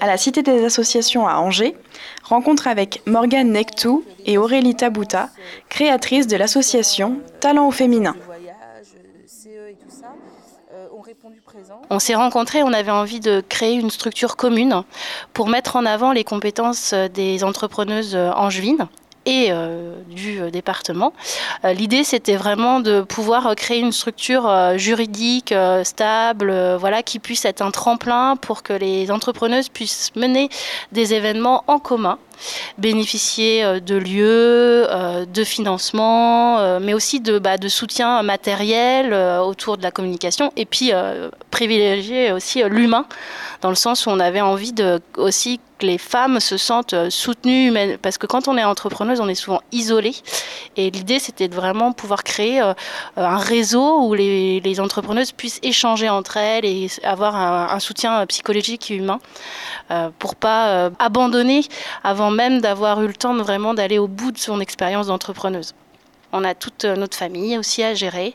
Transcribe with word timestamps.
À 0.00 0.06
la 0.06 0.16
Cité 0.16 0.42
des 0.42 0.64
associations 0.64 1.26
à 1.26 1.34
Angers, 1.34 1.76
rencontre 2.22 2.68
avec 2.68 3.02
Morgane 3.06 3.50
Nectou 3.50 4.04
et 4.26 4.38
Aurélie 4.38 4.74
Tabouta, 4.74 5.28
créatrices 5.68 6.26
de 6.26 6.36
l'association 6.36 7.20
Talent 7.40 7.66
au 7.66 7.70
féminin. 7.70 8.14
On 11.90 11.98
s'est 11.98 12.14
rencontrés, 12.14 12.62
on 12.62 12.72
avait 12.72 12.90
envie 12.90 13.20
de 13.20 13.42
créer 13.48 13.74
une 13.74 13.90
structure 13.90 14.36
commune 14.36 14.84
pour 15.32 15.48
mettre 15.48 15.76
en 15.76 15.84
avant 15.84 16.12
les 16.12 16.24
compétences 16.24 16.94
des 16.94 17.42
entrepreneuses 17.44 18.16
angevines 18.16 18.88
et 19.26 19.48
euh, 19.50 19.94
du 20.08 20.40
euh, 20.40 20.50
département. 20.50 21.12
Euh, 21.64 21.72
l'idée, 21.72 22.04
c'était 22.04 22.36
vraiment 22.36 22.80
de 22.80 23.02
pouvoir 23.02 23.54
créer 23.54 23.80
une 23.80 23.92
structure 23.92 24.50
juridique 24.76 25.54
stable, 25.84 26.76
voilà, 26.76 27.02
qui 27.02 27.18
puisse 27.18 27.44
être 27.44 27.62
un 27.62 27.70
tremplin 27.70 28.36
pour 28.36 28.62
que 28.62 28.72
les 28.72 29.10
entrepreneuses 29.10 29.68
puissent 29.68 30.10
mener 30.16 30.48
des 30.92 31.14
événements 31.14 31.64
en 31.66 31.78
commun 31.78 32.18
bénéficier 32.78 33.64
euh, 33.64 33.80
de 33.80 33.96
lieux, 33.96 34.86
euh, 34.90 35.24
de 35.26 35.44
financement, 35.44 36.58
euh, 36.58 36.78
mais 36.80 36.94
aussi 36.94 37.20
de, 37.20 37.38
bah, 37.38 37.56
soutien 37.68 38.22
matériel 38.22 39.14
autour 39.14 39.76
de 39.76 39.82
la 39.82 39.90
communication 39.90 40.52
et 40.56 40.64
puis 40.64 40.92
privilégier 41.50 42.32
aussi 42.32 42.62
l'humain 42.64 43.04
dans 43.60 43.68
le 43.68 43.74
sens 43.74 44.06
où 44.06 44.10
on 44.10 44.18
avait 44.18 44.40
envie 44.40 44.74
aussi 45.16 45.60
que 45.78 45.86
les 45.86 45.98
femmes 45.98 46.40
se 46.40 46.56
sentent 46.56 47.10
soutenues, 47.10 47.72
parce 48.02 48.18
que 48.18 48.26
quand 48.26 48.48
on 48.48 48.56
est 48.56 48.64
entrepreneuse, 48.64 49.20
on 49.20 49.28
est 49.28 49.34
souvent 49.34 49.62
isolé. 49.72 50.14
Et 50.76 50.90
l'idée, 50.90 51.18
c'était 51.18 51.48
de 51.48 51.54
vraiment 51.54 51.92
pouvoir 51.92 52.22
créer 52.24 52.60
un 53.16 53.36
réseau 53.36 54.02
où 54.02 54.14
les, 54.14 54.80
entrepreneuses 54.80 55.32
puissent 55.32 55.60
échanger 55.62 56.08
entre 56.08 56.36
elles 56.36 56.64
et 56.64 56.88
avoir 57.02 57.36
un, 57.36 57.68
un 57.70 57.80
soutien 57.80 58.24
psychologique 58.26 58.90
et 58.90 58.94
humain 58.94 59.20
pour 60.18 60.36
pas 60.36 60.90
abandonner 60.98 61.62
avant 62.04 62.29
même 62.30 62.60
d'avoir 62.60 63.02
eu 63.02 63.06
le 63.06 63.14
temps 63.14 63.36
vraiment 63.36 63.74
d'aller 63.74 63.98
au 63.98 64.08
bout 64.08 64.32
de 64.32 64.38
son 64.38 64.60
expérience 64.60 65.08
d'entrepreneuse. 65.08 65.74
On 66.32 66.44
a 66.44 66.54
toute 66.54 66.84
euh, 66.84 66.94
notre 66.94 67.16
famille 67.16 67.58
aussi 67.58 67.82
à 67.82 67.94
gérer. 67.94 68.34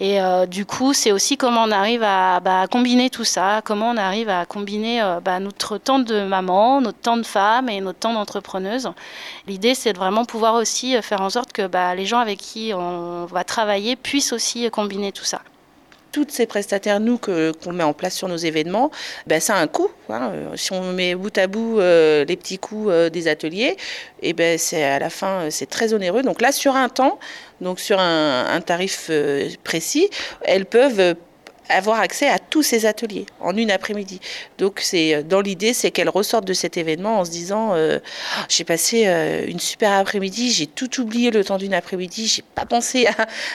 Et 0.00 0.20
euh, 0.20 0.46
du 0.46 0.66
coup, 0.66 0.92
c'est 0.92 1.12
aussi 1.12 1.36
comment 1.36 1.62
on 1.62 1.70
arrive 1.70 2.02
à 2.02 2.40
bah, 2.40 2.66
combiner 2.70 3.08
tout 3.08 3.24
ça, 3.24 3.60
comment 3.64 3.90
on 3.90 3.96
arrive 3.96 4.28
à 4.28 4.46
combiner 4.46 5.00
euh, 5.00 5.20
bah, 5.20 5.38
notre 5.38 5.78
temps 5.78 6.00
de 6.00 6.22
maman, 6.22 6.80
notre 6.80 6.98
temps 6.98 7.16
de 7.16 7.22
femme 7.22 7.68
et 7.68 7.80
notre 7.80 8.00
temps 8.00 8.14
d'entrepreneuse. 8.14 8.90
L'idée, 9.46 9.74
c'est 9.74 9.92
de 9.92 9.98
vraiment 9.98 10.24
pouvoir 10.24 10.54
aussi 10.54 11.00
faire 11.02 11.20
en 11.20 11.30
sorte 11.30 11.52
que 11.52 11.66
bah, 11.66 11.94
les 11.94 12.06
gens 12.06 12.18
avec 12.18 12.38
qui 12.38 12.72
on 12.74 13.26
va 13.26 13.44
travailler 13.44 13.94
puissent 13.94 14.32
aussi 14.32 14.68
combiner 14.70 15.12
tout 15.12 15.24
ça 15.24 15.40
toutes 16.16 16.30
ces 16.30 16.46
prestataires, 16.46 16.98
nous, 16.98 17.18
qu'on 17.18 17.72
met 17.74 17.84
en 17.84 17.92
place 17.92 18.14
sur 18.14 18.26
nos 18.26 18.38
événements, 18.38 18.90
ben, 19.26 19.38
ça 19.38 19.56
a 19.56 19.60
un 19.60 19.66
coût. 19.66 19.90
Hein. 20.08 20.32
Si 20.54 20.72
on 20.72 20.94
met 20.94 21.14
bout 21.14 21.36
à 21.36 21.46
bout 21.46 21.78
euh, 21.78 22.24
les 22.24 22.36
petits 22.36 22.58
coûts 22.58 22.88
euh, 22.88 23.10
des 23.10 23.28
ateliers, 23.28 23.76
et 24.22 24.32
ben, 24.32 24.56
c'est 24.56 24.82
à 24.82 24.98
la 24.98 25.10
fin, 25.10 25.50
c'est 25.50 25.68
très 25.68 25.92
onéreux. 25.92 26.22
Donc 26.22 26.40
là, 26.40 26.52
sur 26.52 26.74
un 26.74 26.88
temps, 26.88 27.18
donc 27.60 27.80
sur 27.80 28.00
un, 28.00 28.62
tarif 28.64 29.08
euh, 29.10 29.50
précis, 29.62 30.08
elles 30.40 30.64
peuvent 30.64 31.16
avoir 31.68 32.00
accès 32.00 32.28
à 32.28 32.38
tous 32.38 32.62
ces 32.62 32.86
ateliers 32.86 33.26
en 33.40 33.56
une 33.56 33.70
après-midi. 33.70 34.20
Donc 34.58 34.80
c'est 34.82 35.14
euh, 35.14 35.22
dans 35.22 35.40
l'idée, 35.40 35.72
c'est 35.72 35.90
qu'elle 35.90 36.08
ressortent 36.08 36.46
de 36.46 36.52
cet 36.52 36.76
événement 36.76 37.20
en 37.20 37.24
se 37.24 37.30
disant 37.30 37.74
euh, 37.74 37.98
j'ai 38.48 38.64
passé 38.64 39.04
euh, 39.06 39.44
une 39.46 39.60
super 39.60 39.92
après-midi, 39.92 40.50
j'ai 40.50 40.66
tout 40.66 41.00
oublié 41.00 41.30
le 41.30 41.44
temps 41.44 41.58
d'une 41.58 41.74
après-midi, 41.74 42.26
j'ai 42.26 42.42
pas 42.54 42.66
pensé 42.66 43.06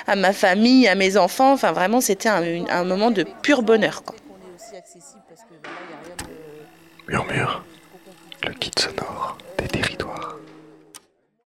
à, 0.07 0.15
ma 0.15 0.33
famille, 0.33 0.87
à 0.87 0.95
mes 0.95 1.17
enfants. 1.17 1.53
Enfin 1.53 1.71
vraiment, 1.71 2.01
c'était 2.01 2.29
un, 2.29 2.83
moment 2.83 3.11
de 3.11 3.25
pur 3.41 3.61
bonheur. 3.61 4.03
Murmure, 7.07 7.63
le 8.43 8.53
kit 8.53 8.71
sonore. 8.77 9.37